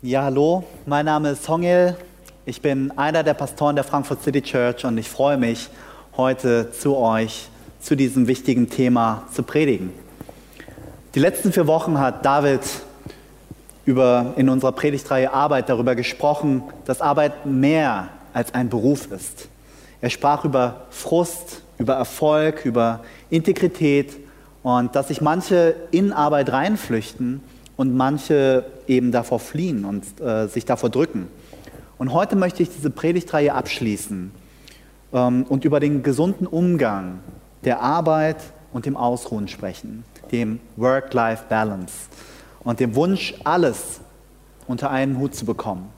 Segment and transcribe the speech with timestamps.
[0.00, 1.96] Ja, hallo, mein Name ist Songil.
[2.46, 5.68] Ich bin einer der Pastoren der Frankfurt City Church und ich freue mich,
[6.16, 7.48] heute zu euch
[7.80, 9.92] zu diesem wichtigen Thema zu predigen.
[11.16, 12.60] Die letzten vier Wochen hat David
[13.86, 19.48] über, in unserer Predigtreihe Arbeit darüber gesprochen, dass Arbeit mehr als ein Beruf ist.
[20.00, 24.16] Er sprach über Frust, über Erfolg, über Integrität
[24.62, 27.40] und dass sich manche in Arbeit reinflüchten
[27.78, 31.28] und manche eben davor fliehen und äh, sich davor drücken.
[31.96, 34.32] Und heute möchte ich diese Predigtreihe abschließen
[35.12, 37.20] ähm, und über den gesunden Umgang
[37.64, 38.38] der Arbeit
[38.72, 41.94] und dem Ausruhen sprechen, dem Work-Life-Balance
[42.64, 44.00] und dem Wunsch, alles
[44.66, 45.88] unter einen Hut zu bekommen.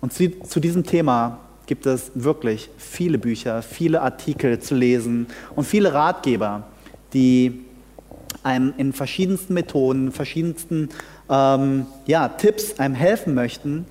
[0.00, 5.64] Und zu, zu diesem Thema gibt es wirklich viele Bücher, viele Artikel zu lesen und
[5.64, 6.64] viele Ratgeber,
[7.12, 7.66] die
[8.42, 10.88] einem in verschiedensten Methoden, verschiedensten
[11.28, 13.86] ähm, ja, Tipps einem helfen möchten,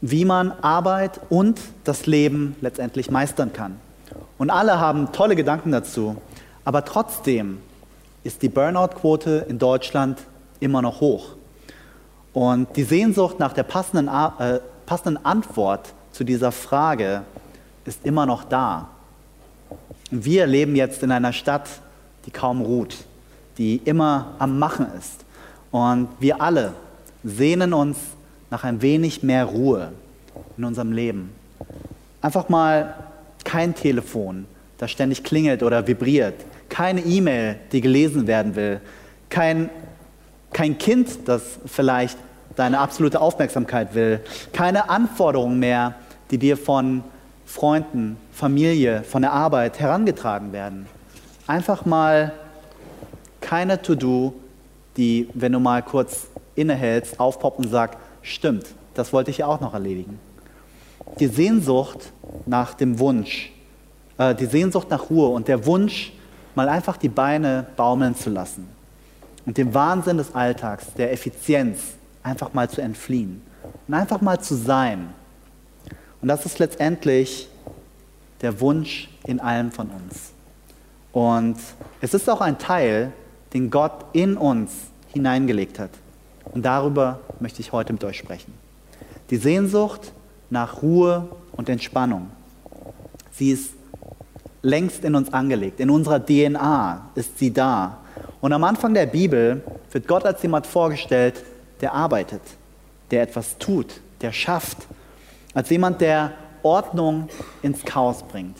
[0.00, 3.76] wie man Arbeit und das Leben letztendlich meistern kann.
[4.38, 6.16] Und alle haben tolle Gedanken dazu,
[6.64, 7.58] aber trotzdem
[8.24, 10.20] ist die Burnout-Quote in Deutschland
[10.60, 11.30] immer noch hoch.
[12.32, 17.22] Und die Sehnsucht nach der passenden, äh, passenden Antwort zu dieser Frage
[17.84, 18.88] ist immer noch da.
[20.10, 21.68] Wir leben jetzt in einer Stadt,
[22.26, 22.96] die kaum ruht,
[23.58, 25.24] die immer am Machen ist.
[25.70, 26.74] Und wir alle
[27.24, 27.98] sehnen uns
[28.50, 29.92] nach ein wenig mehr Ruhe
[30.56, 31.30] in unserem Leben.
[32.20, 32.94] Einfach mal
[33.44, 34.46] kein Telefon,
[34.78, 36.34] das ständig klingelt oder vibriert,
[36.68, 38.80] keine E-Mail, die gelesen werden will,
[39.28, 39.70] kein,
[40.52, 42.18] kein Kind, das vielleicht
[42.56, 44.20] deine absolute Aufmerksamkeit will,
[44.52, 45.94] keine Anforderungen mehr,
[46.30, 47.02] die dir von
[47.46, 50.86] Freunden, Familie, von der Arbeit herangetragen werden.
[51.46, 52.32] Einfach mal
[53.42, 54.32] keine To-Do,
[54.96, 59.60] die, wenn du mal kurz innehältst, aufpoppt und sagt, stimmt, das wollte ich ja auch
[59.60, 60.18] noch erledigen.
[61.20, 62.12] Die Sehnsucht
[62.46, 63.52] nach dem Wunsch,
[64.18, 66.12] äh, die Sehnsucht nach Ruhe und der Wunsch,
[66.54, 68.68] mal einfach die Beine baumeln zu lassen
[69.46, 71.78] und dem Wahnsinn des Alltags, der Effizienz
[72.22, 73.42] einfach mal zu entfliehen
[73.88, 75.12] und einfach mal zu sein.
[76.20, 77.48] Und das ist letztendlich
[78.40, 80.32] der Wunsch in allem von uns.
[81.12, 81.56] Und
[82.00, 83.12] es ist auch ein Teil,
[83.52, 84.72] den Gott in uns
[85.08, 85.90] hineingelegt hat.
[86.52, 88.52] Und darüber möchte ich heute mit euch sprechen.
[89.30, 90.12] Die Sehnsucht
[90.50, 92.30] nach Ruhe und Entspannung.
[93.30, 93.74] Sie ist
[94.62, 95.80] längst in uns angelegt.
[95.80, 97.98] In unserer DNA ist sie da.
[98.40, 101.42] Und am Anfang der Bibel wird Gott als jemand vorgestellt,
[101.80, 102.42] der arbeitet,
[103.10, 104.78] der etwas tut, der schafft.
[105.54, 107.28] Als jemand, der Ordnung
[107.62, 108.56] ins Chaos bringt.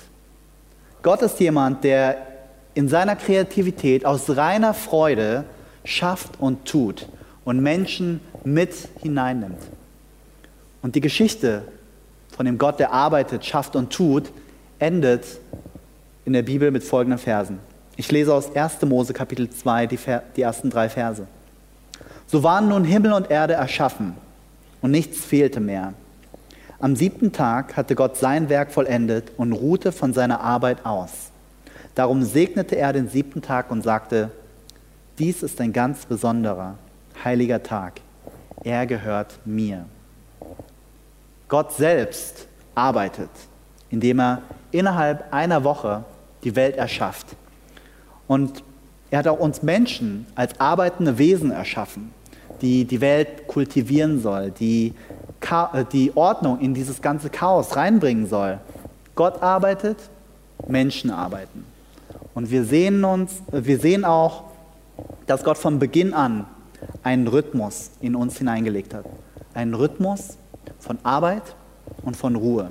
[1.03, 2.32] Gott ist jemand, der
[2.75, 5.45] in seiner Kreativität aus reiner Freude
[5.85, 7.09] schafft und tut
[7.45, 9.61] und Menschen mit hineinnimmt.
[10.81, 11.63] Und die Geschichte
[12.35, 14.33] von dem Gott, der arbeitet, schafft und tut,
[14.79, 15.25] endet
[16.25, 17.59] in der Bibel mit folgenden Versen.
[17.97, 18.83] Ich lese aus 1.
[18.83, 19.99] Mose Kapitel 2 die,
[20.37, 21.27] die ersten drei Verse.
[22.27, 24.15] So waren nun Himmel und Erde erschaffen
[24.81, 25.93] und nichts fehlte mehr.
[26.81, 31.32] Am siebten Tag hatte Gott sein Werk vollendet und ruhte von seiner Arbeit aus.
[31.95, 34.31] Darum segnete er den siebten Tag und sagte,
[35.19, 36.79] dies ist ein ganz besonderer,
[37.23, 38.01] heiliger Tag.
[38.65, 39.85] Er gehört mir.
[41.49, 43.31] Gott selbst arbeitet,
[43.91, 46.05] indem er innerhalb einer Woche
[46.45, 47.27] die Welt erschafft.
[48.27, 48.65] Und
[49.11, 52.15] er hat auch uns Menschen als arbeitende Wesen erschaffen,
[52.63, 54.95] die die Welt kultivieren soll, die
[55.51, 58.59] äh, die Ordnung in dieses ganze Chaos reinbringen soll.
[59.15, 59.99] Gott arbeitet,
[60.67, 61.67] Menschen arbeiten.
[62.35, 64.45] Und wir sehen uns, wir sehen auch,
[65.27, 66.47] dass Gott von Beginn an
[67.03, 69.05] einen Rhythmus in uns hineingelegt hat.
[69.55, 70.37] Einen Rhythmus
[70.79, 71.43] von Arbeit
[72.03, 72.71] und von Ruhe.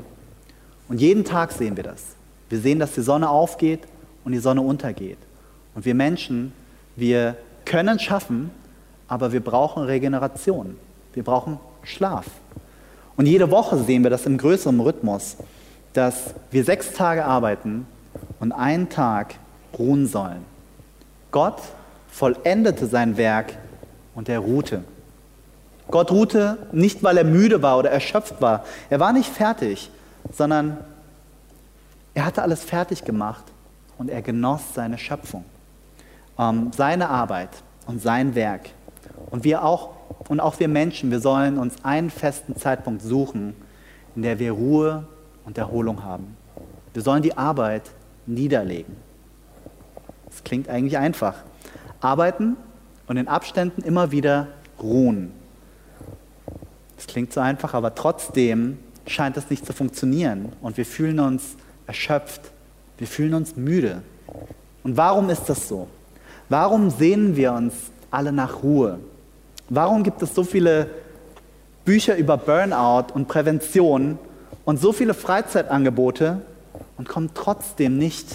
[0.89, 2.15] Und jeden Tag sehen wir das.
[2.49, 3.81] Wir sehen, dass die Sonne aufgeht
[4.25, 5.17] und die Sonne untergeht.
[5.73, 6.53] Und wir Menschen,
[6.95, 8.51] wir können schaffen,
[9.07, 10.75] aber wir brauchen Regeneration.
[11.13, 12.25] Wir brauchen Schlaf.
[13.15, 15.37] Und jede Woche sehen wir das im größeren Rhythmus,
[15.93, 17.85] dass wir sechs Tage arbeiten
[18.39, 19.35] und einen Tag
[19.77, 20.45] ruhen sollen.
[21.31, 21.61] Gott
[22.09, 23.53] vollendete sein Werk
[24.15, 24.83] und er ruhte.
[25.89, 28.63] Gott ruhte nicht, weil er müde war oder erschöpft war.
[28.89, 29.89] Er war nicht fertig,
[30.31, 30.77] sondern
[32.13, 33.43] er hatte alles fertig gemacht
[33.97, 35.45] und er genoss seine Schöpfung,
[36.37, 37.49] ähm, seine Arbeit
[37.87, 38.69] und sein Werk.
[39.29, 39.91] Und wir auch,
[40.27, 43.55] und auch wir Menschen, wir sollen uns einen festen Zeitpunkt suchen,
[44.15, 45.07] in der wir Ruhe
[45.45, 46.35] und Erholung haben.
[46.93, 47.83] Wir sollen die Arbeit
[48.25, 48.95] niederlegen.
[50.31, 51.35] Das klingt eigentlich einfach.
[51.99, 52.57] Arbeiten
[53.07, 54.47] und in Abständen immer wieder
[54.81, 55.31] ruhen.
[56.95, 61.55] Das klingt so einfach, aber trotzdem scheint es nicht zu funktionieren und wir fühlen uns
[61.87, 62.41] erschöpft,
[62.97, 64.01] wir fühlen uns müde.
[64.83, 65.87] Und warum ist das so?
[66.49, 67.73] Warum sehnen wir uns
[68.09, 68.99] alle nach Ruhe?
[69.69, 70.87] Warum gibt es so viele
[71.85, 74.19] Bücher über Burnout und Prävention
[74.65, 76.41] und so viele Freizeitangebote
[76.97, 78.27] und kommen trotzdem nicht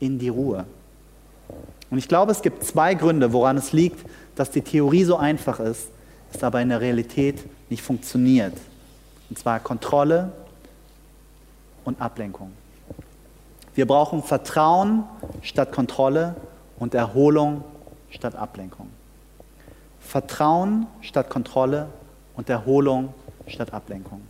[0.00, 0.66] in die Ruhe?
[1.90, 4.04] Und ich glaube, es gibt zwei Gründe, woran es liegt,
[4.34, 5.88] dass die Theorie so einfach ist,
[6.32, 8.54] es aber in der Realität nicht funktioniert.
[9.30, 10.32] Und zwar Kontrolle
[11.84, 12.52] und Ablenkung.
[13.74, 15.04] Wir brauchen Vertrauen
[15.42, 16.36] statt Kontrolle
[16.78, 17.64] und Erholung
[18.10, 18.88] statt Ablenkung.
[20.00, 21.88] Vertrauen statt Kontrolle
[22.36, 23.14] und Erholung
[23.46, 24.20] statt Ablenkung.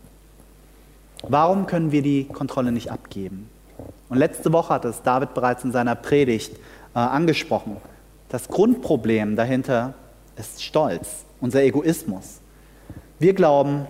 [1.28, 3.48] Warum können wir die Kontrolle nicht abgeben?
[4.08, 6.56] Und letzte Woche hat es David bereits in seiner Predigt
[6.94, 7.76] äh, angesprochen.
[8.28, 9.94] Das Grundproblem dahinter
[10.36, 12.40] ist Stolz, unser Egoismus.
[13.18, 13.86] Wir glauben,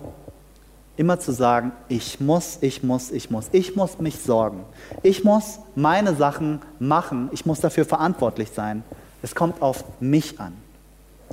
[0.97, 4.63] immer zu sagen, ich muss, ich muss, ich muss, ich muss mich sorgen.
[5.03, 8.83] Ich muss meine Sachen machen, ich muss dafür verantwortlich sein.
[9.21, 10.53] Es kommt auf mich an.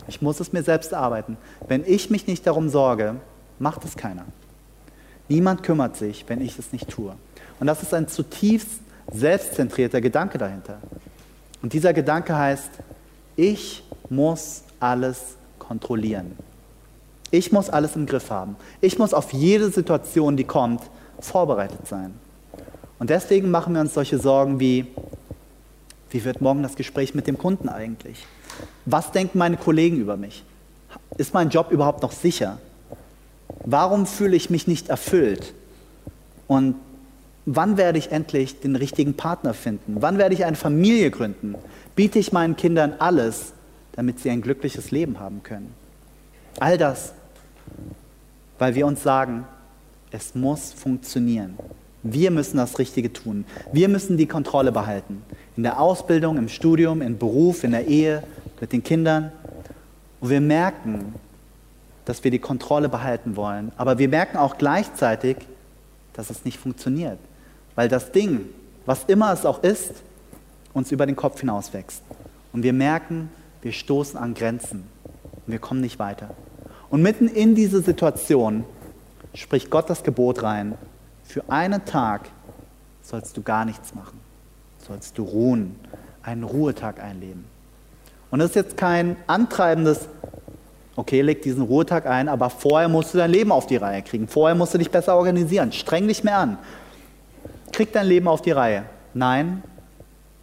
[0.09, 1.37] Ich muss es mir selbst arbeiten.
[1.69, 3.17] Wenn ich mich nicht darum sorge,
[3.59, 4.25] macht es keiner.
[5.29, 7.15] Niemand kümmert sich, wenn ich es nicht tue.
[7.61, 8.81] Und das ist ein zutiefst
[9.13, 10.79] selbstzentrierter Gedanke dahinter.
[11.62, 12.70] Und dieser Gedanke heißt,
[13.37, 16.32] ich muss alles kontrollieren.
[17.31, 18.56] Ich muss alles im Griff haben.
[18.81, 20.82] Ich muss auf jede Situation, die kommt,
[21.20, 22.12] vorbereitet sein.
[22.99, 24.87] Und deswegen machen wir uns solche Sorgen wie,
[26.11, 28.26] wie wird morgen das Gespräch mit dem Kunden eigentlich?
[28.85, 30.44] Was denken meine Kollegen über mich?
[31.17, 32.59] Ist mein Job überhaupt noch sicher?
[33.64, 35.55] Warum fühle ich mich nicht erfüllt?
[36.49, 36.75] Und
[37.44, 39.97] wann werde ich endlich den richtigen Partner finden?
[40.00, 41.55] Wann werde ich eine Familie gründen?
[41.97, 43.53] Biete ich meinen Kindern alles,
[43.93, 45.75] damit sie ein glückliches Leben haben können?
[46.59, 47.15] All das
[48.62, 49.44] weil wir uns sagen,
[50.12, 51.59] es muss funktionieren.
[52.05, 53.45] Wir müssen das Richtige tun.
[53.73, 55.25] Wir müssen die Kontrolle behalten.
[55.56, 58.23] In der Ausbildung, im Studium, im Beruf, in der Ehe,
[58.61, 59.33] mit den Kindern.
[60.21, 61.17] Und wir merken,
[62.05, 63.73] dass wir die Kontrolle behalten wollen.
[63.77, 65.38] Aber wir merken auch gleichzeitig,
[66.12, 67.19] dass es nicht funktioniert.
[67.75, 68.47] Weil das Ding,
[68.87, 69.93] was immer es auch ist,
[70.73, 72.03] uns über den Kopf hinaus wächst.
[72.53, 73.31] Und wir merken,
[73.63, 74.85] wir stoßen an Grenzen.
[75.47, 76.31] Und wir kommen nicht weiter.
[76.91, 78.65] Und mitten in diese Situation
[79.35, 80.77] spricht Gott das Gebot rein.
[81.25, 82.29] Für einen Tag
[83.03, 84.21] sollst du gar nichts machen.
[84.87, 85.77] Sollst du ruhen,
[86.23, 87.45] einen Ruhetag einleben.
[88.31, 90.09] Und das ist jetzt kein antreibendes,
[90.97, 94.29] okay, leg diesen Ruhetag ein, aber vorher musst du dein Leben auf die Reihe kriegen.
[94.29, 95.73] Vorher musst du dich besser organisieren.
[95.73, 96.59] Streng dich mehr an.
[97.73, 98.85] Krieg dein Leben auf die Reihe.
[99.15, 99.63] Nein,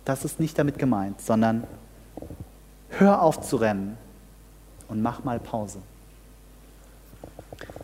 [0.04, 1.64] das ist nicht damit gemeint, sondern
[2.90, 3.98] hör auf zu rennen
[4.88, 5.80] und mach mal Pause.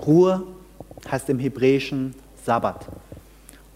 [0.05, 0.43] Ruhe
[1.09, 2.87] heißt im Hebräischen Sabbat.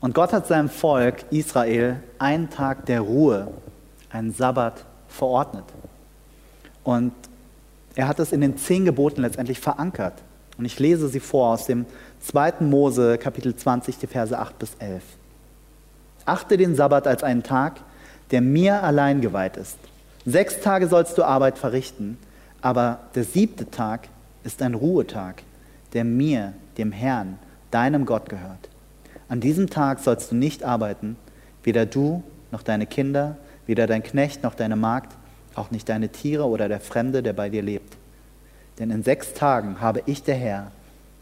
[0.01, 3.51] Und Gott hat seinem Volk Israel einen Tag der Ruhe,
[4.09, 5.65] einen Sabbat verordnet.
[6.83, 7.13] Und
[7.95, 10.13] er hat es in den zehn Geboten letztendlich verankert.
[10.57, 11.85] Und ich lese sie vor aus dem
[12.21, 12.61] 2.
[12.61, 15.03] Mose, Kapitel 20, die Verse 8 bis 11.
[16.29, 17.81] Achte den Sabbat als einen Tag,
[18.29, 19.79] der mir allein geweiht ist.
[20.27, 22.19] Sechs Tage sollst du Arbeit verrichten,
[22.61, 24.09] aber der siebte Tag
[24.43, 25.41] ist ein Ruhetag,
[25.93, 27.39] der mir, dem Herrn,
[27.71, 28.69] deinem Gott gehört.
[29.27, 31.15] An diesem Tag sollst du nicht arbeiten,
[31.63, 35.17] weder du noch deine Kinder, weder dein Knecht noch deine Magd,
[35.55, 37.97] auch nicht deine Tiere oder der Fremde, der bei dir lebt.
[38.77, 40.71] Denn in sechs Tagen habe ich, der Herr,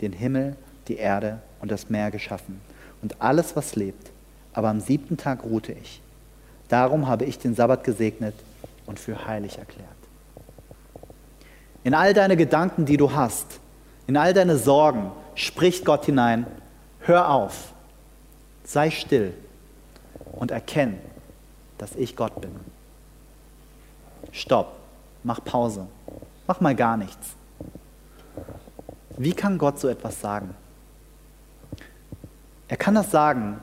[0.01, 0.57] den Himmel,
[0.89, 2.59] die Erde und das Meer geschaffen
[3.01, 4.11] und alles, was lebt.
[4.57, 6.01] Aber am siebten Tag ruhte ich.
[6.67, 8.33] Darum habe ich den Sabbat gesegnet
[8.87, 9.87] und für heilig erklärt.
[11.83, 13.45] In all deine Gedanken, die du hast,
[14.07, 16.47] in all deine Sorgen spricht Gott hinein,
[17.01, 17.71] hör auf,
[18.63, 19.31] sei still
[20.31, 20.97] und erkenn,
[21.77, 22.55] dass ich Gott bin.
[24.31, 24.73] Stopp,
[25.21, 25.85] mach Pause,
[26.47, 27.35] mach mal gar nichts.
[29.17, 30.55] Wie kann Gott so etwas sagen?
[32.67, 33.61] Er kann das sagen,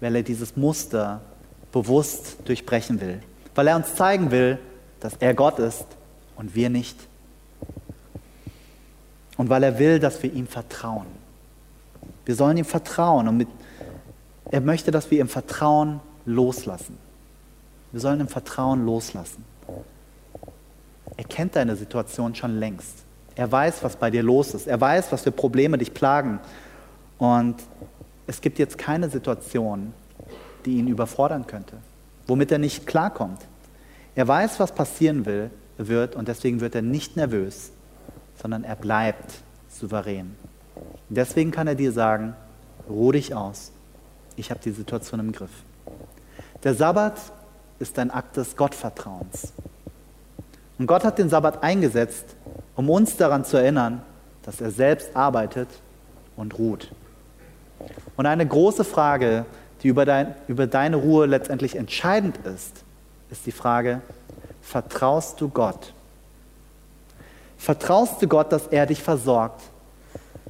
[0.00, 1.20] weil er dieses Muster
[1.72, 3.20] bewusst durchbrechen will,
[3.54, 4.58] weil er uns zeigen will,
[5.00, 5.86] dass er Gott ist
[6.36, 6.96] und wir nicht
[9.38, 11.06] und weil er will, dass wir ihm vertrauen.
[12.26, 13.48] Wir sollen ihm vertrauen und mit,
[14.50, 16.98] er möchte, dass wir ihm Vertrauen loslassen.
[17.92, 19.44] Wir sollen im Vertrauen loslassen.
[21.16, 23.04] Er kennt deine Situation schon längst.
[23.34, 24.66] Er weiß, was bei dir los ist.
[24.66, 26.40] Er weiß, was für Probleme dich plagen.
[27.18, 27.56] Und
[28.28, 29.94] es gibt jetzt keine Situation,
[30.64, 31.78] die ihn überfordern könnte,
[32.26, 33.40] womit er nicht klarkommt.
[34.14, 37.72] Er weiß, was passieren will, wird und deswegen wird er nicht nervös,
[38.40, 40.36] sondern er bleibt souverän.
[41.08, 42.34] Deswegen kann er dir sagen,
[42.88, 43.72] ruh dich aus.
[44.36, 45.50] Ich habe die Situation im Griff.
[46.64, 47.18] Der Sabbat
[47.78, 49.54] ist ein Akt des Gottvertrauens.
[50.78, 52.36] Und Gott hat den Sabbat eingesetzt,
[52.76, 54.02] um uns daran zu erinnern,
[54.42, 55.68] dass er selbst arbeitet
[56.36, 56.90] und ruht.
[58.18, 59.46] Und eine große Frage,
[59.80, 62.82] die über, dein, über deine Ruhe letztendlich entscheidend ist,
[63.30, 64.00] ist die Frage,
[64.60, 65.92] vertraust du Gott?
[67.58, 69.62] Vertraust du Gott, dass er dich versorgt,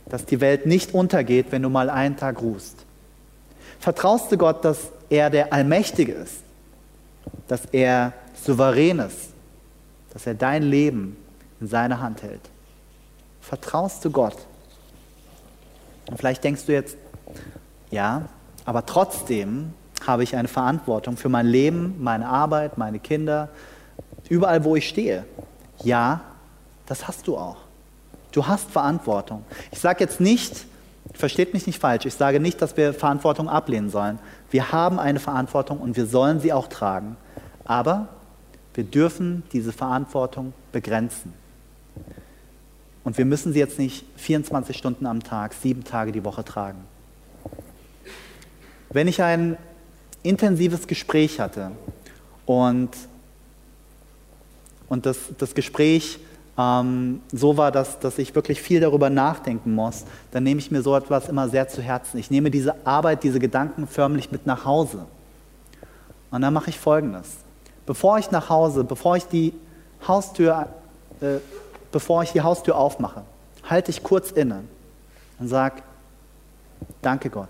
[0.07, 2.87] dass die Welt nicht untergeht, wenn du mal einen Tag ruhst?
[3.79, 6.39] Vertraust du Gott, dass er der Allmächtige ist,
[7.49, 9.29] dass er souverän ist,
[10.15, 11.19] dass er dein Leben
[11.61, 12.49] in seiner Hand hält?
[13.43, 14.39] Vertraust du Gott?
[16.11, 16.97] Und vielleicht denkst du jetzt,
[17.91, 18.23] ja,
[18.65, 19.73] aber trotzdem
[20.07, 23.49] habe ich eine Verantwortung für mein Leben, meine Arbeit, meine Kinder,
[24.29, 25.25] überall, wo ich stehe.
[25.83, 26.21] Ja,
[26.87, 27.57] das hast du auch.
[28.33, 29.45] Du hast Verantwortung.
[29.71, 30.67] Ich sage jetzt nicht,
[31.15, 34.19] versteht mich nicht falsch, ich sage nicht, dass wir Verantwortung ablehnen sollen.
[34.51, 37.17] Wir haben eine Verantwortung und wir sollen sie auch tragen.
[37.65, 38.09] Aber
[38.75, 41.33] wir dürfen diese Verantwortung begrenzen.
[43.03, 46.79] Und wir müssen sie jetzt nicht 24 Stunden am Tag, sieben Tage die Woche tragen.
[48.91, 49.57] Wenn ich ein
[50.23, 51.73] intensives Gespräch hatte
[52.47, 52.91] und,
[54.89, 56.19] und das, das Gespräch
[56.59, 60.83] ähm, so war, dass, dass ich wirklich viel darüber nachdenken muss, dann nehme ich mir
[60.83, 62.19] so etwas immer sehr zu Herzen.
[62.19, 65.07] Ich nehme diese Arbeit, diese Gedanken förmlich mit nach Hause.
[66.31, 67.37] Und dann mache ich Folgendes.
[67.87, 69.55] Bevor ich nach Hause, bevor ich die
[70.07, 70.69] Haustür,
[71.21, 71.37] äh,
[71.93, 73.23] bevor ich die Haustür aufmache,
[73.65, 74.65] halte ich kurz inne
[75.39, 75.83] und sage,
[77.01, 77.49] danke Gott.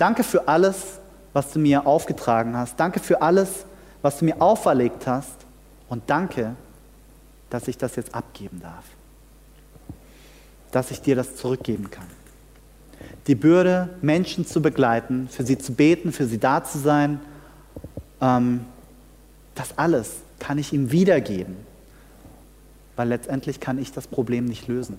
[0.00, 0.98] Danke für alles,
[1.34, 2.80] was du mir aufgetragen hast.
[2.80, 3.66] Danke für alles,
[4.00, 5.44] was du mir auferlegt hast.
[5.90, 6.56] Und danke,
[7.50, 8.84] dass ich das jetzt abgeben darf.
[10.70, 12.06] Dass ich dir das zurückgeben kann.
[13.26, 17.20] Die Bürde, Menschen zu begleiten, für sie zu beten, für sie da zu sein,
[18.22, 18.64] ähm,
[19.54, 21.58] das alles kann ich ihm wiedergeben.
[22.96, 24.98] Weil letztendlich kann ich das Problem nicht lösen.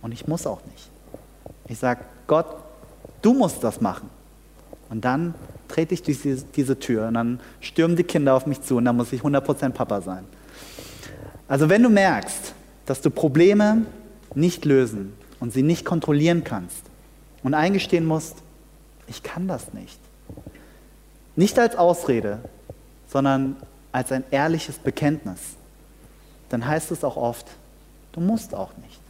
[0.00, 0.88] Und ich muss auch nicht.
[1.68, 2.46] Ich sage, Gott,
[3.24, 4.10] Du musst das machen.
[4.90, 5.34] Und dann
[5.66, 8.84] trete ich durch diese, diese Tür und dann stürmen die Kinder auf mich zu und
[8.84, 10.26] dann muss ich 100% Papa sein.
[11.48, 12.52] Also wenn du merkst,
[12.84, 13.86] dass du Probleme
[14.34, 16.82] nicht lösen und sie nicht kontrollieren kannst
[17.42, 18.36] und eingestehen musst,
[19.06, 19.98] ich kann das nicht.
[21.34, 22.40] Nicht als Ausrede,
[23.08, 23.56] sondern
[23.90, 25.40] als ein ehrliches Bekenntnis.
[26.50, 27.46] Dann heißt es auch oft,
[28.12, 29.00] du musst auch nicht.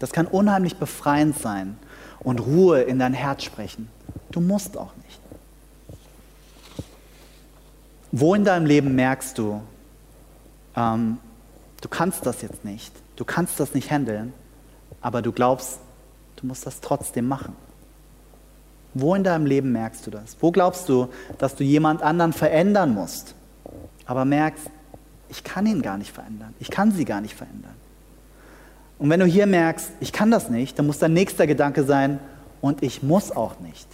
[0.00, 1.78] Das kann unheimlich befreiend sein
[2.20, 3.88] und Ruhe in dein Herz sprechen.
[4.30, 5.20] Du musst auch nicht.
[8.12, 9.60] Wo in deinem Leben merkst du,
[10.76, 11.18] ähm,
[11.80, 14.32] du kannst das jetzt nicht, du kannst das nicht handeln,
[15.00, 15.78] aber du glaubst,
[16.36, 17.54] du musst das trotzdem machen?
[18.94, 20.36] Wo in deinem Leben merkst du das?
[20.40, 23.34] Wo glaubst du, dass du jemand anderen verändern musst,
[24.06, 24.70] aber merkst,
[25.28, 27.74] ich kann ihn gar nicht verändern, ich kann sie gar nicht verändern?
[28.98, 32.18] Und wenn du hier merkst, ich kann das nicht, dann muss dein nächster Gedanke sein,
[32.60, 33.86] und ich muss auch nicht.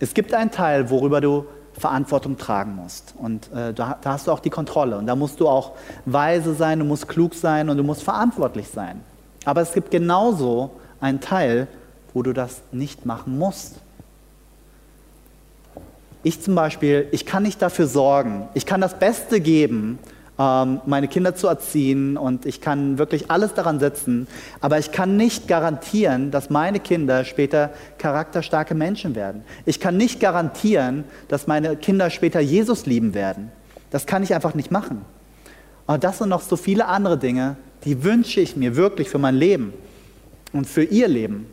[0.00, 3.14] Es gibt einen Teil, worüber du Verantwortung tragen musst.
[3.18, 4.98] Und äh, da, da, hast du auch die Kontrolle.
[4.98, 5.72] Und da musst du auch
[6.06, 9.00] weise sein, du musst klug sein und du musst verantwortlich sein.
[9.44, 11.68] Aber es gibt genauso einen Teil,
[12.14, 13.76] wo du das nicht machen musst.
[16.24, 18.48] Ich zum Beispiel, ich kann nicht dafür sorgen.
[18.54, 19.98] Ich kann das Beste geben,
[20.38, 24.28] meine Kinder zu erziehen und ich kann wirklich alles daran setzen,
[24.60, 29.42] aber ich kann nicht garantieren, dass meine Kinder später charakterstarke Menschen werden.
[29.66, 33.50] Ich kann nicht garantieren, dass meine Kinder später Jesus lieben werden.
[33.90, 35.04] Das kann ich einfach nicht machen.
[35.86, 39.34] Und das sind noch so viele andere Dinge, die wünsche ich mir wirklich für mein
[39.34, 39.72] Leben
[40.52, 41.46] und für ihr Leben.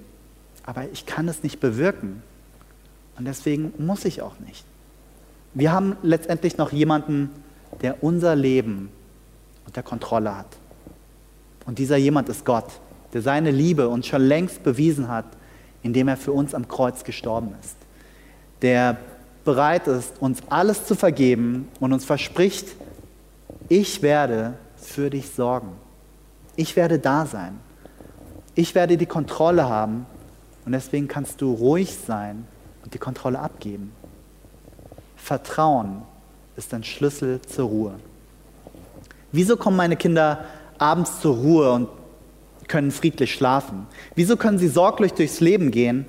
[0.64, 2.22] Aber ich kann es nicht bewirken.
[3.18, 4.64] Und deswegen muss ich auch nicht.
[5.56, 7.32] Wir haben letztendlich noch jemanden,
[7.82, 8.90] der unser Leben
[9.66, 10.58] unter Kontrolle hat.
[11.66, 12.80] Und dieser jemand ist Gott,
[13.14, 15.26] der seine Liebe uns schon längst bewiesen hat,
[15.84, 17.76] indem er für uns am Kreuz gestorben ist.
[18.62, 18.98] Der
[19.44, 22.76] bereit ist, uns alles zu vergeben und uns verspricht,
[23.70, 25.70] ich werde für dich sorgen.
[26.56, 27.60] Ich werde da sein.
[28.54, 30.06] Ich werde die Kontrolle haben
[30.66, 32.48] und deswegen kannst du ruhig sein
[32.84, 33.92] und die Kontrolle abgeben.
[35.16, 36.04] Vertrauen
[36.58, 37.96] ist ein Schlüssel zur Ruhe.
[39.32, 40.46] Wieso kommen meine Kinder
[40.78, 41.90] abends zur Ruhe und
[42.68, 43.88] können friedlich schlafen?
[44.16, 46.06] Wieso können sie sorglich durchs Leben gehen?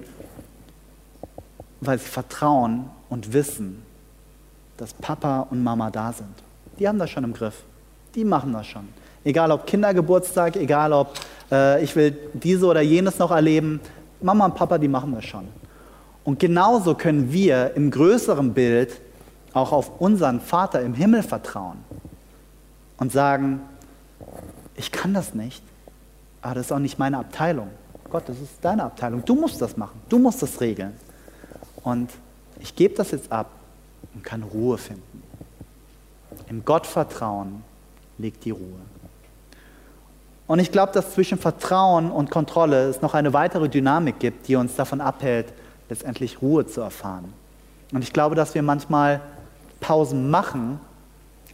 [1.80, 3.82] Weil sie vertrauen und wissen,
[4.76, 6.34] dass Papa und Mama da sind.
[6.78, 7.62] Die haben das schon im Griff.
[8.14, 8.88] Die machen das schon.
[9.24, 11.14] Egal ob Kindergeburtstag, egal ob
[11.50, 13.80] äh, ich will diese oder jenes noch erleben.
[14.20, 15.48] Mama und Papa, die machen das schon.
[16.24, 19.00] Und genauso können wir im größeren Bild
[19.56, 21.78] auch auf unseren Vater im Himmel vertrauen
[22.98, 23.62] und sagen,
[24.74, 25.62] ich kann das nicht,
[26.42, 27.70] aber das ist auch nicht meine Abteilung.
[28.10, 29.24] Gott, das ist deine Abteilung.
[29.24, 29.98] Du musst das machen.
[30.10, 30.92] Du musst das regeln.
[31.82, 32.10] Und
[32.60, 33.46] ich gebe das jetzt ab
[34.14, 35.22] und kann Ruhe finden.
[36.50, 37.64] Im Gottvertrauen
[38.18, 38.80] liegt die Ruhe.
[40.46, 44.56] Und ich glaube, dass zwischen Vertrauen und Kontrolle es noch eine weitere Dynamik gibt, die
[44.56, 45.52] uns davon abhält,
[45.88, 47.32] letztendlich Ruhe zu erfahren.
[47.92, 49.22] Und ich glaube, dass wir manchmal
[49.80, 50.80] Pausen machen,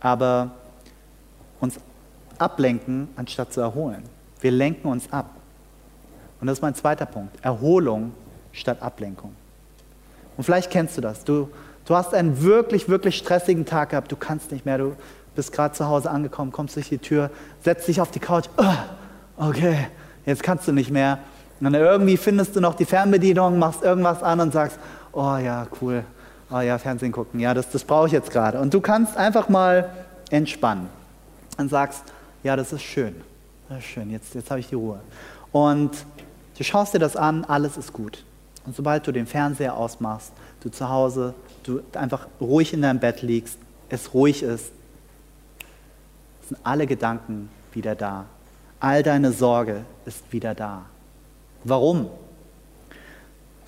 [0.00, 0.50] aber
[1.60, 1.76] uns
[2.38, 4.02] ablenken, anstatt zu erholen.
[4.40, 5.30] Wir lenken uns ab.
[6.40, 7.36] Und das ist mein zweiter Punkt.
[7.44, 8.12] Erholung
[8.52, 9.32] statt Ablenkung.
[10.36, 11.24] Und vielleicht kennst du das.
[11.24, 11.50] Du,
[11.84, 14.10] du hast einen wirklich, wirklich stressigen Tag gehabt.
[14.10, 14.78] Du kannst nicht mehr.
[14.78, 14.96] Du
[15.34, 17.30] bist gerade zu Hause angekommen, kommst durch die Tür,
[17.62, 18.46] setzt dich auf die Couch.
[19.36, 19.86] Okay,
[20.26, 21.18] jetzt kannst du nicht mehr.
[21.60, 24.78] Und dann irgendwie findest du noch die Fernbedienung, machst irgendwas an und sagst,
[25.12, 26.04] oh ja, cool.
[26.52, 27.40] Oh ja, Fernsehen gucken.
[27.40, 28.60] Ja, das, das brauche ich jetzt gerade.
[28.60, 29.90] Und du kannst einfach mal
[30.30, 30.88] entspannen.
[31.56, 32.04] Und sagst,
[32.42, 33.14] ja, das ist schön.
[33.68, 35.00] Das ist schön, jetzt, jetzt habe ich die Ruhe.
[35.50, 35.90] Und
[36.58, 38.24] du schaust dir das an, alles ist gut.
[38.66, 43.22] Und sobald du den Fernseher ausmachst, du zu Hause, du einfach ruhig in deinem Bett
[43.22, 44.72] liegst, es ruhig ist,
[46.48, 48.26] sind alle Gedanken wieder da.
[48.78, 50.82] All deine Sorge ist wieder da.
[51.64, 52.08] Warum?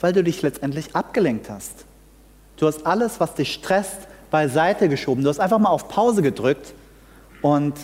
[0.01, 1.87] Weil du dich letztendlich abgelenkt hast.
[2.57, 3.99] Du hast alles, was dich stresst,
[4.31, 5.23] beiseite geschoben.
[5.23, 6.75] Du hast einfach mal auf Pause gedrückt
[7.43, 7.75] und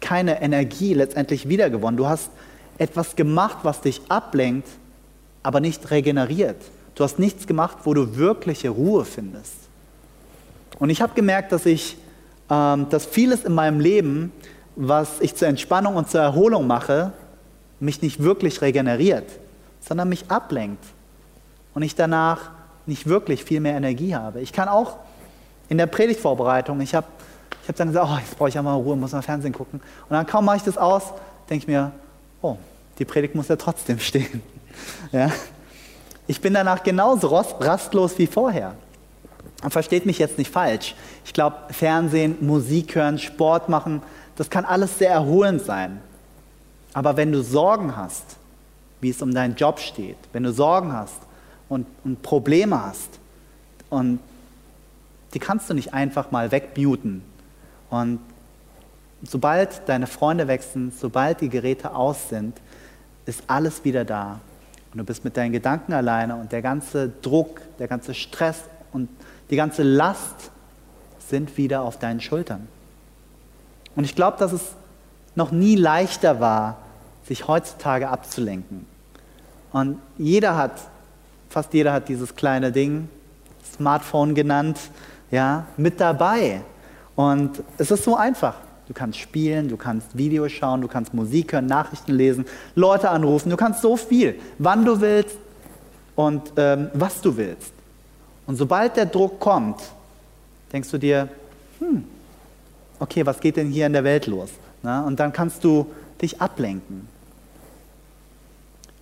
[0.00, 1.96] keine Energie letztendlich wiedergewonnen.
[1.96, 2.30] Du hast
[2.78, 4.68] etwas gemacht, was dich ablenkt,
[5.42, 6.56] aber nicht regeneriert.
[6.94, 9.54] Du hast nichts gemacht, wo du wirkliche Ruhe findest.
[10.78, 11.96] Und ich habe gemerkt, dass ich,
[12.50, 14.32] ähm, dass vieles in meinem Leben,
[14.76, 17.12] was ich zur Entspannung und zur Erholung mache,
[17.80, 19.26] mich nicht wirklich regeneriert,
[19.80, 20.84] sondern mich ablenkt
[21.74, 22.50] und ich danach
[22.88, 24.40] nicht wirklich viel mehr Energie habe.
[24.40, 24.96] Ich kann auch
[25.68, 27.06] in der Predigtvorbereitung, ich habe
[27.62, 29.80] ich hab dann gesagt, oh, jetzt brauche ich ja mal Ruhe, muss mal Fernsehen gucken.
[30.08, 31.02] Und dann kaum mache ich das aus,
[31.50, 31.92] denke ich mir,
[32.40, 32.56] oh,
[32.98, 34.42] die Predigt muss ja trotzdem stehen.
[35.12, 35.30] Ja?
[36.26, 38.74] Ich bin danach genauso rastlos wie vorher.
[39.62, 40.94] Und versteht mich jetzt nicht falsch.
[41.26, 44.02] Ich glaube, Fernsehen, Musik hören, Sport machen,
[44.36, 46.00] das kann alles sehr erholend sein.
[46.94, 48.36] Aber wenn du Sorgen hast,
[49.00, 51.27] wie es um deinen Job steht, wenn du Sorgen hast
[51.68, 53.18] und, und Probleme hast,
[53.90, 54.20] und
[55.34, 57.22] die kannst du nicht einfach mal wegmuten.
[57.90, 58.20] Und
[59.22, 62.60] sobald deine Freunde wechseln, sobald die Geräte aus sind,
[63.26, 64.40] ist alles wieder da.
[64.92, 69.08] Und du bist mit deinen Gedanken alleine und der ganze Druck, der ganze Stress und
[69.50, 70.50] die ganze Last
[71.28, 72.68] sind wieder auf deinen Schultern.
[73.96, 74.62] Und ich glaube, dass es
[75.34, 76.78] noch nie leichter war,
[77.26, 78.86] sich heutzutage abzulenken.
[79.72, 80.72] Und jeder hat,
[81.48, 83.08] fast jeder hat dieses kleine Ding,
[83.74, 84.78] Smartphone genannt,
[85.30, 86.62] ja, mit dabei.
[87.16, 88.54] Und es ist so einfach.
[88.86, 93.50] Du kannst spielen, du kannst Videos schauen, du kannst Musik hören, Nachrichten lesen, Leute anrufen,
[93.50, 95.36] du kannst so viel, wann du willst
[96.16, 97.72] und ähm, was du willst.
[98.46, 99.82] Und sobald der Druck kommt,
[100.72, 101.28] denkst du dir,
[101.80, 102.04] hm,
[102.98, 104.50] okay, was geht denn hier in der Welt los?
[104.82, 105.86] Na, und dann kannst du
[106.22, 107.08] dich ablenken.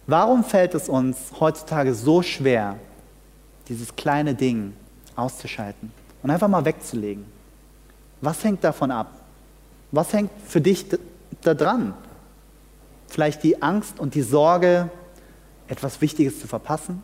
[0.06, 2.76] Warum fällt es uns heutzutage so schwer,
[3.68, 4.74] dieses kleine Ding
[5.16, 5.90] auszuschalten
[6.22, 7.24] und einfach mal wegzulegen?
[8.20, 9.10] Was hängt davon ab?
[9.90, 10.86] Was hängt für dich
[11.42, 11.94] da dran?
[13.08, 14.90] Vielleicht die Angst und die Sorge,
[15.68, 17.02] etwas Wichtiges zu verpassen?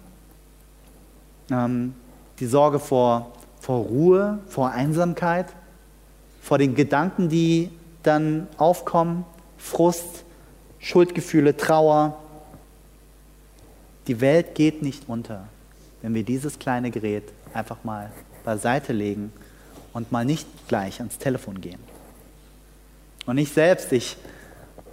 [1.51, 1.95] Ähm,
[2.39, 5.47] die Sorge vor, vor Ruhe, vor Einsamkeit,
[6.41, 7.71] vor den Gedanken, die
[8.03, 9.25] dann aufkommen,
[9.59, 10.25] Frust,
[10.79, 12.19] Schuldgefühle, Trauer.
[14.07, 15.47] Die Welt geht nicht unter,
[16.01, 18.11] wenn wir dieses kleine Gerät einfach mal
[18.45, 19.33] beiseite legen
[19.93, 21.79] und mal nicht gleich ans Telefon gehen.
[23.27, 24.17] Und ich selbst, ich,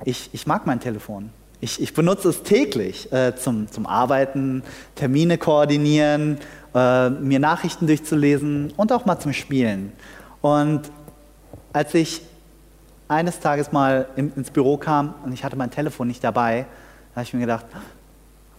[0.05, 1.31] ich, ich mag mein Telefon.
[1.61, 4.63] Ich, ich benutze es täglich äh, zum, zum Arbeiten,
[4.95, 6.37] Termine koordinieren,
[6.73, 9.91] äh, mir Nachrichten durchzulesen und auch mal zum Spielen.
[10.41, 10.83] Und
[11.73, 12.21] als ich
[13.07, 16.65] eines Tages mal in, ins Büro kam und ich hatte mein Telefon nicht dabei,
[17.15, 17.65] habe ich mir gedacht,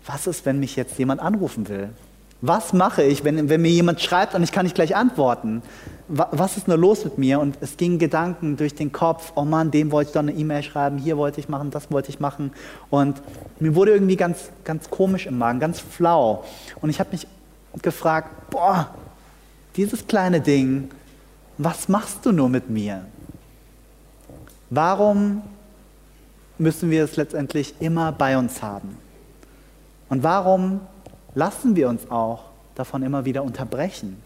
[0.07, 1.91] was ist, wenn mich jetzt jemand anrufen will?
[2.43, 5.63] Was mache ich, wenn, wenn mir jemand schreibt und ich kann nicht gleich antworten?
[6.13, 7.39] was ist nur los mit mir?
[7.39, 10.63] Und es gingen Gedanken durch den Kopf, oh Mann, dem wollte ich doch eine E-Mail
[10.63, 12.53] schreiben, hier wollte ich machen, das wollte ich machen.
[12.91, 13.23] Und
[13.61, 16.45] mir wurde irgendwie ganz, ganz komisch im Magen, ganz flau.
[16.81, 17.29] Und ich habe mich
[17.81, 18.93] gefragt, boah,
[19.77, 20.91] dieses kleine Ding,
[21.59, 23.05] was machst du nur mit mir?
[24.69, 25.43] Warum
[26.59, 28.97] müssen wir es letztendlich immer bei uns haben?
[30.11, 30.81] Und warum
[31.35, 32.43] lassen wir uns auch
[32.75, 34.21] davon immer wieder unterbrechen?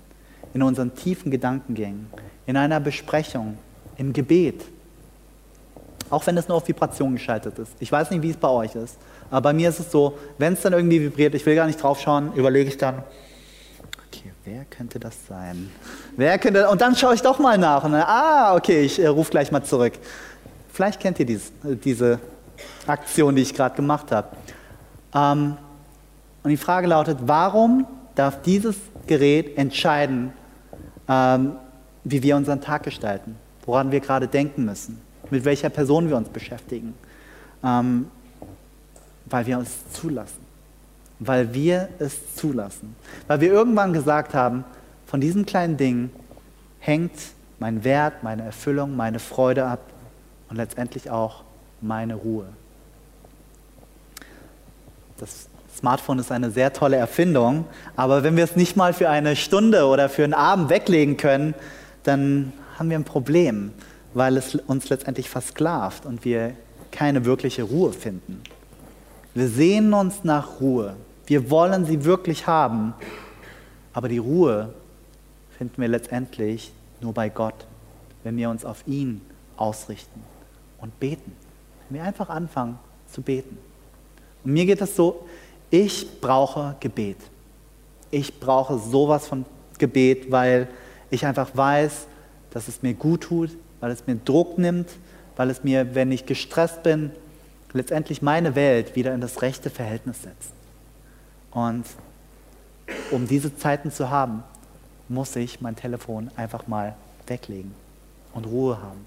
[0.55, 2.09] In unseren tiefen Gedankengängen,
[2.47, 3.59] in einer Besprechung,
[3.97, 4.65] im Gebet.
[6.11, 7.73] Auch wenn es nur auf Vibration geschaltet ist.
[7.81, 8.97] Ich weiß nicht, wie es bei euch ist.
[9.31, 11.83] Aber bei mir ist es so, wenn es dann irgendwie vibriert, ich will gar nicht
[11.83, 13.03] drauf schauen, überlege ich dann,
[14.07, 15.71] okay, wer könnte das sein?
[16.17, 17.85] Wer könnte, und dann schaue ich doch mal nach.
[17.85, 19.95] Und dann, ah, okay, ich äh, rufe gleich mal zurück.
[20.73, 22.21] Vielleicht kennt ihr dies, äh, diese
[22.87, 24.29] Aktion, die ich gerade gemacht habe.
[25.15, 25.57] Ähm,
[26.45, 28.77] und die Frage lautet, warum darf dieses
[29.07, 30.33] Gerät entscheiden,
[31.09, 31.55] ähm,
[32.05, 36.29] wie wir unseren Tag gestalten, woran wir gerade denken müssen, mit welcher Person wir uns
[36.29, 36.95] beschäftigen?
[37.65, 38.09] Ähm,
[39.25, 40.45] weil wir es zulassen.
[41.19, 42.95] Weil wir es zulassen.
[43.27, 44.65] Weil wir irgendwann gesagt haben,
[45.07, 46.11] von diesem kleinen Ding
[46.79, 47.13] hängt
[47.59, 49.81] mein Wert, meine Erfüllung, meine Freude ab
[50.51, 51.43] und letztendlich auch
[51.81, 52.49] meine Ruhe.
[55.17, 59.37] Das Smartphone ist eine sehr tolle Erfindung, aber wenn wir es nicht mal für eine
[59.37, 61.55] Stunde oder für einen Abend weglegen können,
[62.05, 63.73] dann haben wir ein Problem,
[64.15, 66.53] weil es uns letztendlich versklavt und wir
[66.91, 68.43] keine wirkliche Ruhe finden.
[69.35, 70.95] Wir sehnen uns nach Ruhe.
[71.27, 72.95] Wir wollen sie wirklich haben.
[73.93, 74.73] Aber die Ruhe
[75.59, 77.67] finden wir letztendlich nur bei Gott,
[78.23, 79.21] wenn wir uns auf ihn
[79.57, 80.21] ausrichten
[80.79, 81.33] und beten.
[81.89, 82.79] Wenn wir einfach anfangen
[83.11, 83.59] zu beten.
[84.45, 85.27] Und mir geht es so,
[85.75, 87.17] ich brauche Gebet.
[88.13, 89.45] Ich brauche sowas von
[89.79, 90.69] Gebet, weil
[91.11, 92.07] ich einfach weiß,
[92.53, 94.89] dass es mir gut tut, weil es mir Druck nimmt,
[95.35, 97.11] weil es mir, wenn ich gestresst bin,
[97.73, 100.53] letztendlich meine Welt wieder in das rechte Verhältnis setzt.
[101.51, 101.87] Und
[103.11, 104.45] um diese Zeiten zu haben,
[105.09, 106.95] muss ich mein Telefon einfach mal
[107.27, 107.75] weglegen
[108.33, 109.05] und Ruhe haben.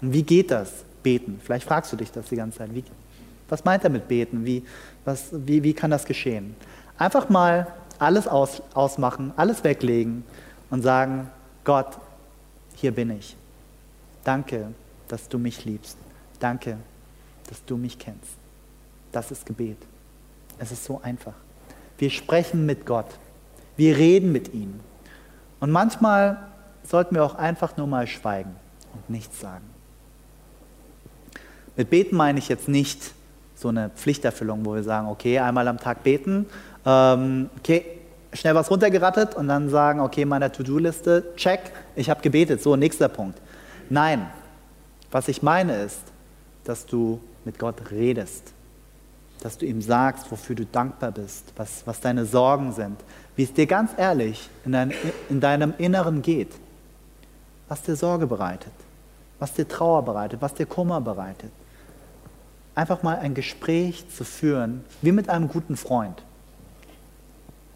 [0.00, 1.40] Und wie geht das, beten?
[1.44, 2.74] Vielleicht fragst du dich das die ganze Zeit.
[2.74, 2.84] Wie,
[3.54, 4.44] was meint er mit beten?
[4.44, 4.64] Wie,
[5.04, 6.56] was, wie, wie kann das geschehen?
[6.98, 10.24] Einfach mal alles aus, ausmachen, alles weglegen
[10.70, 11.30] und sagen,
[11.62, 11.96] Gott,
[12.74, 13.36] hier bin ich.
[14.24, 14.72] Danke,
[15.06, 15.96] dass du mich liebst.
[16.40, 16.78] Danke,
[17.48, 18.32] dass du mich kennst.
[19.12, 19.78] Das ist Gebet.
[20.58, 21.34] Es ist so einfach.
[21.98, 23.06] Wir sprechen mit Gott.
[23.76, 24.80] Wir reden mit ihm.
[25.60, 26.48] Und manchmal
[26.82, 28.56] sollten wir auch einfach nur mal schweigen
[28.94, 29.64] und nichts sagen.
[31.76, 33.14] Mit beten meine ich jetzt nicht
[33.64, 36.44] so eine Pflichterfüllung, wo wir sagen, okay, einmal am Tag beten,
[36.84, 37.82] ähm, okay,
[38.34, 43.08] schnell was runtergerattet und dann sagen, okay, meiner To-Do-Liste, check, ich habe gebetet, so, nächster
[43.08, 43.40] Punkt.
[43.88, 44.26] Nein,
[45.10, 46.02] was ich meine ist,
[46.64, 48.52] dass du mit Gott redest,
[49.40, 53.00] dass du ihm sagst, wofür du dankbar bist, was, was deine Sorgen sind,
[53.34, 54.92] wie es dir ganz ehrlich in, dein,
[55.30, 56.52] in deinem Inneren geht,
[57.68, 58.74] was dir Sorge bereitet,
[59.38, 61.50] was dir Trauer bereitet, was dir Kummer bereitet.
[62.74, 66.22] Einfach mal ein Gespräch zu führen, wie mit einem guten Freund.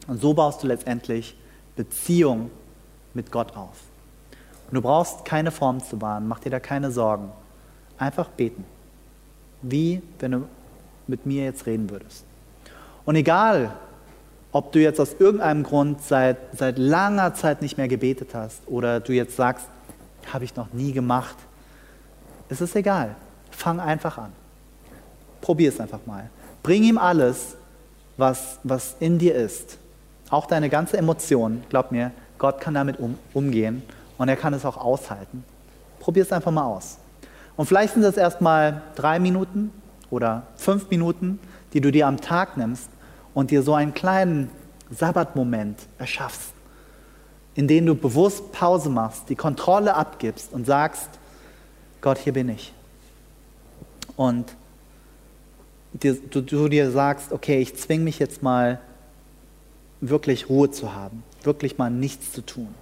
[0.06, 1.36] Und so baust du letztendlich
[1.76, 2.50] Beziehung
[3.14, 3.76] mit Gott auf.
[4.68, 7.30] Und du brauchst keine Form zu wahren, mach dir da keine Sorgen.
[7.98, 8.64] Einfach beten
[9.62, 10.48] wie wenn du
[11.06, 12.24] mit mir jetzt reden würdest.
[13.04, 13.72] Und egal,
[14.52, 19.00] ob du jetzt aus irgendeinem Grund seit, seit langer Zeit nicht mehr gebetet hast oder
[19.00, 19.66] du jetzt sagst,
[20.32, 21.36] habe ich noch nie gemacht,
[22.48, 23.14] es ist egal.
[23.50, 24.32] Fang einfach an.
[25.48, 26.28] Probier es einfach mal.
[26.62, 27.56] Bring ihm alles,
[28.18, 29.78] was, was in dir ist.
[30.28, 31.62] Auch deine ganze Emotion.
[31.70, 33.82] Glaub mir, Gott kann damit um, umgehen
[34.18, 35.44] und er kann es auch aushalten.
[36.00, 36.98] Probier es einfach mal aus.
[37.56, 39.72] Und vielleicht sind das erstmal drei Minuten
[40.10, 41.38] oder fünf Minuten,
[41.72, 42.90] die du dir am Tag nimmst
[43.32, 44.50] und dir so einen kleinen
[44.90, 46.52] Sabbatmoment erschaffst,
[47.54, 51.08] in dem du bewusst Pause machst, die Kontrolle abgibst und sagst,
[52.02, 52.74] Gott, hier bin ich.
[54.14, 54.54] Und
[55.92, 58.80] dir, du, du dir sagst, okay, ich zwinge mich jetzt mal
[60.00, 62.74] wirklich Ruhe zu haben, wirklich mal nichts zu tun.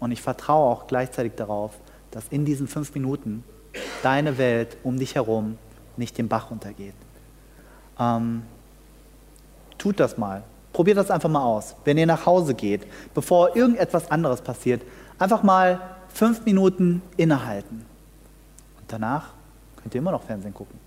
[0.00, 1.72] Und ich vertraue auch gleichzeitig darauf,
[2.10, 3.44] dass in diesen fünf Minuten
[4.02, 5.58] deine Welt um dich herum
[5.96, 6.94] nicht den Bach runtergeht.
[7.98, 8.42] Ähm,
[9.76, 10.44] tut das mal.
[10.72, 11.74] Probiert das einfach mal aus.
[11.84, 14.82] Wenn ihr nach Hause geht, bevor irgendetwas anderes passiert,
[15.18, 17.84] einfach mal fünf Minuten innehalten.
[18.78, 19.32] Und danach
[19.76, 20.78] könnt ihr immer noch Fernsehen gucken.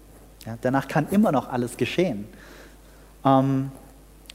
[0.46, 2.28] Ja, danach kann immer noch alles geschehen.
[3.24, 3.72] Ähm,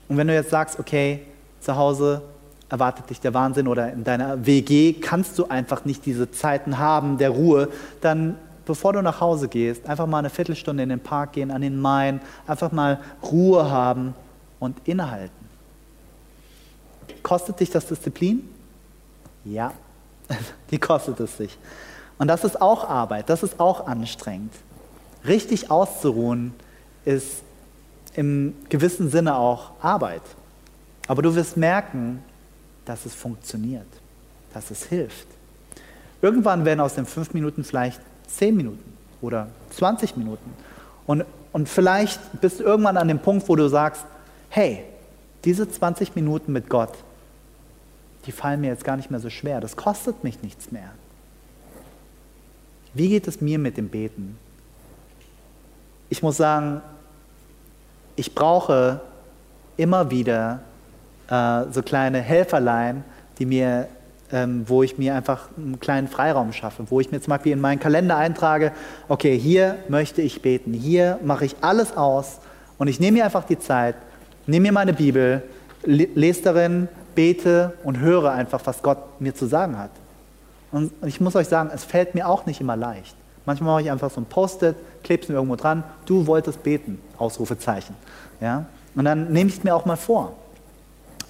[0.09, 1.23] und wenn du jetzt sagst, okay,
[1.61, 2.23] zu Hause
[2.69, 7.19] erwartet dich der Wahnsinn oder in deiner WG kannst du einfach nicht diese Zeiten haben
[7.19, 7.69] der Ruhe,
[8.01, 11.63] dann bevor du nach Hause gehst, einfach mal eine Viertelstunde in den Park gehen, an
[11.63, 14.15] den Main, einfach mal Ruhe haben
[14.59, 15.47] und innehalten.
[17.23, 18.49] Kostet dich das Disziplin?
[19.45, 19.73] Ja,
[20.71, 21.57] die kostet es sich.
[22.19, 24.53] Und das ist auch Arbeit, das ist auch anstrengend.
[25.27, 26.55] Richtig auszuruhen
[27.05, 27.43] ist
[28.15, 30.23] im gewissen Sinne auch Arbeit.
[31.09, 32.23] Aber du wirst merken,
[32.85, 33.87] dass es funktioniert,
[34.53, 35.27] dass es hilft.
[36.23, 40.51] Irgendwann werden aus den fünf Minuten vielleicht zehn Minuten oder 20 Minuten.
[41.07, 44.05] Und, und vielleicht bist du irgendwann an dem Punkt, wo du sagst,
[44.49, 44.83] hey,
[45.45, 46.93] diese 20 Minuten mit Gott,
[48.27, 49.61] die fallen mir jetzt gar nicht mehr so schwer.
[49.61, 50.91] Das kostet mich nichts mehr.
[52.95, 54.39] Wie geht es mir mit dem Beten?
[56.09, 56.83] Ich muss sagen,
[58.15, 59.01] ich brauche
[59.77, 60.61] immer wieder
[61.29, 63.05] äh, so kleine Helferlein,
[63.39, 63.89] die mir,
[64.33, 67.61] ähm, wo ich mir einfach einen kleinen Freiraum schaffe, wo ich mir zum Beispiel in
[67.61, 68.73] meinen Kalender eintrage,
[69.09, 72.39] okay, hier möchte ich beten, hier mache ich alles aus
[72.79, 73.97] und ich nehme mir einfach die Zeit,
[74.47, 75.43] nehme mir meine Bibel,
[75.85, 79.91] lese darin, bete und höre einfach, was Gott mir zu sagen hat.
[80.73, 83.17] Und ich muss euch sagen, es fällt mir auch nicht immer leicht.
[83.47, 87.01] Manchmal mache ich einfach so ein Post-it, klebe es mir irgendwo dran, du wolltest beten,
[87.17, 87.95] Ausrufezeichen.
[88.41, 88.67] Ja?
[88.95, 90.33] Und dann nehme ich es mir auch mal vor.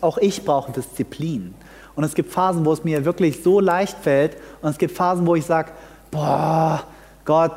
[0.01, 1.55] Auch ich brauche Disziplin.
[1.95, 4.37] Und es gibt Phasen, wo es mir wirklich so leicht fällt.
[4.63, 5.73] Und es gibt Phasen, wo ich sage,
[6.11, 6.83] boah,
[7.25, 7.53] Gott,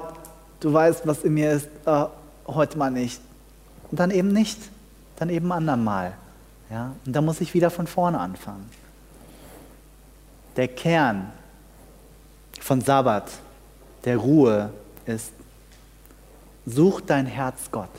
[0.59, 2.05] du weißt, was in mir ist, äh,
[2.47, 3.21] heute mal nicht.
[3.91, 4.59] Und dann eben nicht,
[5.17, 6.13] dann eben andermal.
[6.69, 6.93] Ja?
[7.05, 8.69] Und dann muss ich wieder von vorne anfangen.
[10.55, 11.31] Der Kern
[12.59, 13.29] von Sabbat,
[14.09, 14.71] der Ruhe,
[15.05, 15.31] ist,
[16.65, 17.91] such dein Herz Gott.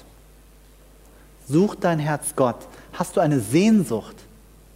[1.47, 2.67] Such dein Herz Gott.
[2.93, 4.17] Hast du eine Sehnsucht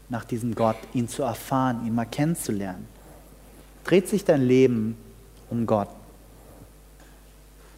[0.08, 2.86] nach diesem Gott, ihn zu erfahren, ihn mal kennenzulernen?
[3.82, 4.96] Dreht sich dein Leben
[5.50, 5.88] um Gott?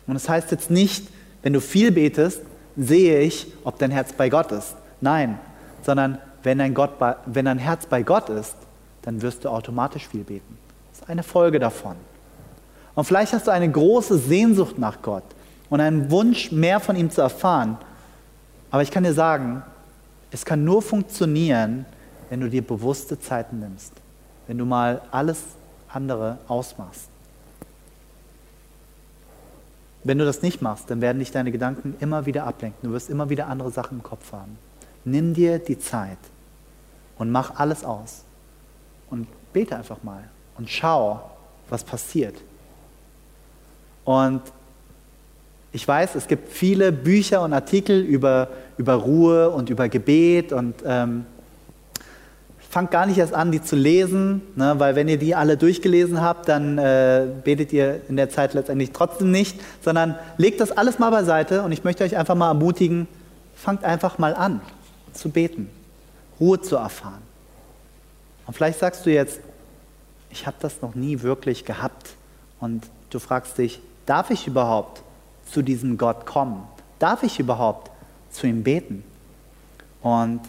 [0.07, 1.09] Und das heißt jetzt nicht,
[1.42, 2.42] wenn du viel betest,
[2.77, 4.77] sehe ich, ob dein Herz bei Gott ist.
[5.01, 5.38] Nein,
[5.83, 8.57] sondern wenn dein, Gott bei, wenn dein Herz bei Gott ist,
[9.01, 10.59] dann wirst du automatisch viel beten.
[10.90, 11.97] Das ist eine Folge davon.
[12.97, 15.23] Und vielleicht hast du eine große Sehnsucht nach Gott
[15.71, 17.77] und einen Wunsch, mehr von ihm zu erfahren.
[18.71, 19.63] Aber ich kann dir sagen,
[20.31, 21.85] es kann nur funktionieren,
[22.31, 23.93] wenn du dir bewusste Zeiten nimmst,
[24.49, 25.43] wenn du mal alles
[25.89, 27.09] andere ausmachst.
[30.03, 32.89] Wenn du das nicht machst, dann werden dich deine Gedanken immer wieder ablenken.
[32.89, 34.57] Du wirst immer wieder andere Sachen im Kopf haben.
[35.05, 36.19] Nimm dir die Zeit
[37.19, 38.23] und mach alles aus.
[39.11, 40.25] Und bete einfach mal
[40.57, 41.31] und schau,
[41.69, 42.35] was passiert.
[44.07, 44.40] Und
[45.73, 50.77] ich weiß, es gibt viele Bücher und Artikel über, über Ruhe und über Gebet und
[50.87, 51.27] ähm,
[52.71, 56.23] fangt gar nicht erst an, die zu lesen, ne, weil wenn ihr die alle durchgelesen
[56.23, 60.99] habt, dann äh, betet ihr in der Zeit letztendlich trotzdem nicht, sondern legt das alles
[60.99, 63.09] mal beiseite und ich möchte euch einfach mal ermutigen,
[63.55, 64.61] fangt einfach mal an
[65.12, 65.69] zu beten,
[66.38, 67.23] Ruhe zu erfahren.
[68.47, 69.40] Und vielleicht sagst du jetzt,
[70.31, 72.14] ich habe das noch nie wirklich gehabt
[72.61, 75.03] und du fragst dich, darf ich überhaupt
[75.51, 76.62] zu diesem Gott kommen?
[76.99, 77.90] Darf ich überhaupt
[78.31, 79.05] zu ihm beten?
[80.01, 80.40] Und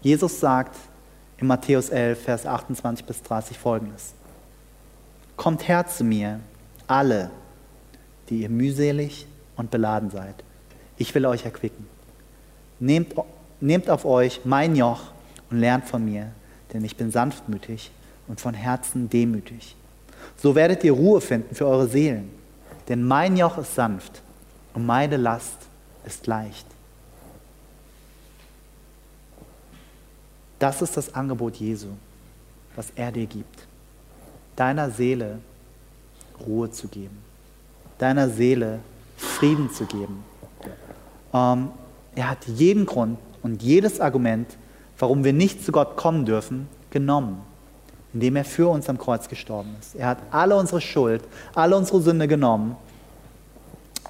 [0.00, 0.76] Jesus sagt
[1.38, 4.14] in Matthäus 11, Vers 28 bis 30 folgendes.
[5.36, 6.40] Kommt her zu mir,
[6.86, 7.30] alle,
[8.28, 10.44] die ihr mühselig und beladen seid.
[10.96, 11.86] Ich will euch erquicken.
[12.78, 13.14] Nehmt,
[13.60, 15.00] nehmt auf euch mein Joch
[15.50, 16.32] und lernt von mir,
[16.72, 17.90] denn ich bin sanftmütig
[18.28, 19.76] und von Herzen demütig.
[20.36, 22.30] So werdet ihr Ruhe finden für eure Seelen,
[22.90, 24.20] denn mein Joch ist sanft
[24.74, 25.56] und meine Last
[26.04, 26.66] ist leicht.
[30.58, 31.86] Das ist das Angebot Jesu,
[32.74, 33.66] was er dir gibt.
[34.56, 35.38] Deiner Seele
[36.44, 37.16] Ruhe zu geben,
[37.98, 38.80] deiner Seele
[39.16, 40.24] Frieden zu geben.
[41.32, 41.70] Ähm,
[42.16, 44.56] er hat jeden Grund und jedes Argument,
[44.98, 47.42] warum wir nicht zu Gott kommen dürfen, genommen,
[48.12, 49.94] indem er für uns am Kreuz gestorben ist.
[49.94, 51.22] Er hat alle unsere Schuld,
[51.54, 52.76] alle unsere Sünde genommen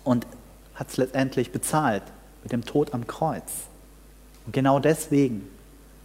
[0.04, 0.26] und
[0.74, 2.02] hat es letztendlich bezahlt
[2.42, 3.52] mit dem Tod am Kreuz.
[4.46, 5.48] Und genau deswegen,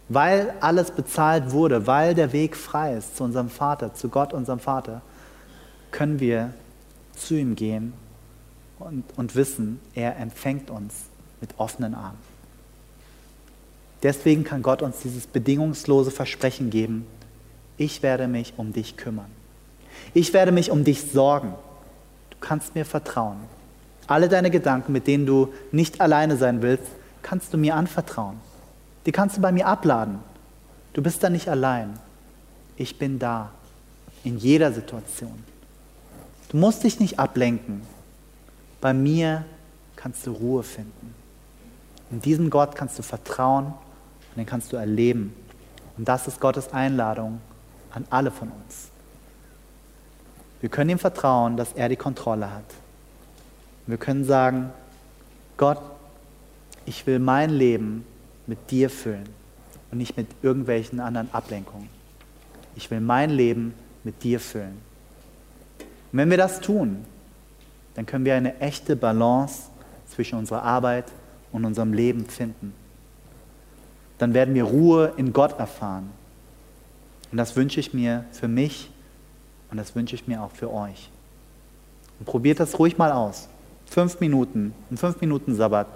[0.08, 4.60] weil alles bezahlt wurde, weil der Weg frei ist zu unserem Vater, zu Gott, unserem
[4.60, 5.00] Vater,
[5.90, 6.52] können wir
[7.16, 7.94] zu ihm gehen
[8.78, 10.94] und, und wissen, er empfängt uns
[11.40, 12.18] mit offenen Armen.
[14.02, 17.06] Deswegen kann Gott uns dieses bedingungslose Versprechen geben,
[17.78, 19.30] ich werde mich um dich kümmern.
[20.14, 21.54] Ich werde mich um dich sorgen.
[22.30, 23.38] Du kannst mir vertrauen.
[24.06, 26.86] Alle deine Gedanken, mit denen du nicht alleine sein willst,
[27.22, 28.38] kannst du mir anvertrauen.
[29.04, 30.20] Die kannst du bei mir abladen.
[30.92, 31.98] Du bist da nicht allein.
[32.76, 33.50] Ich bin da.
[34.24, 35.44] In jeder Situation.
[36.48, 37.82] Du musst dich nicht ablenken.
[38.80, 39.44] Bei mir
[39.96, 41.14] kannst du Ruhe finden.
[42.10, 45.34] In diesem Gott kannst du vertrauen und den kannst du erleben.
[45.96, 47.40] Und das ist Gottes Einladung
[47.96, 48.90] an alle von uns.
[50.60, 52.64] Wir können ihm vertrauen, dass er die Kontrolle hat.
[53.86, 54.70] Wir können sagen,
[55.56, 55.80] Gott,
[56.84, 58.04] ich will mein Leben
[58.46, 59.28] mit dir füllen
[59.90, 61.88] und nicht mit irgendwelchen anderen Ablenkungen.
[62.74, 64.78] Ich will mein Leben mit dir füllen.
[66.12, 67.04] Und wenn wir das tun,
[67.94, 69.70] dann können wir eine echte Balance
[70.08, 71.06] zwischen unserer Arbeit
[71.50, 72.74] und unserem Leben finden.
[74.18, 76.10] Dann werden wir Ruhe in Gott erfahren.
[77.30, 78.90] Und das wünsche ich mir für mich
[79.70, 81.10] und das wünsche ich mir auch für euch.
[82.18, 83.48] Und probiert das ruhig mal aus.
[83.86, 85.86] Fünf Minuten, ein fünf Minuten Sabbat.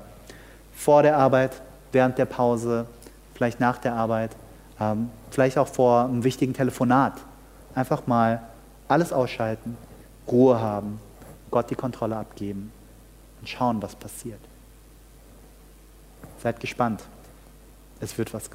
[0.75, 1.61] Vor der Arbeit,
[1.93, 2.87] während der Pause,
[3.35, 4.37] vielleicht nach der Arbeit,
[4.79, 7.15] ähm, vielleicht auch vor einem wichtigen Telefonat.
[7.75, 8.43] Einfach mal
[8.89, 9.77] alles ausschalten,
[10.27, 11.01] Ruhe haben,
[11.51, 12.73] Gott die Kontrolle abgeben
[13.41, 14.41] und schauen, was passiert.
[16.43, 17.03] Seid gespannt.
[18.01, 18.49] Es wird, was,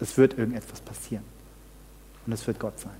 [0.00, 1.24] es wird irgendetwas passieren.
[2.26, 2.92] Und es wird Gott sein.